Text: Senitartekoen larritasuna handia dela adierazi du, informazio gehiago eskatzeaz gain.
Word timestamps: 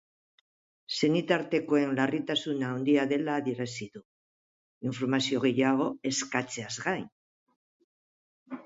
Senitartekoen 0.99 1.93
larritasuna 1.99 2.71
handia 2.77 3.03
dela 3.13 3.35
adierazi 3.43 3.89
du, 3.99 4.03
informazio 4.91 5.45
gehiago 5.47 5.91
eskatzeaz 6.15 6.75
gain. 6.89 7.07